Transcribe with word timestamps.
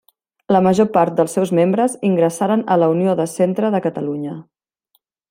La 0.53 0.61
major 0.67 0.87
part 0.95 1.19
dels 1.19 1.35
seus 1.37 1.51
membres 1.59 1.97
ingressaren 2.11 2.63
a 2.77 2.81
la 2.85 2.89
Unió 2.97 3.15
de 3.21 3.29
Centre 3.37 3.71
de 3.77 3.83
Catalunya. 3.89 4.35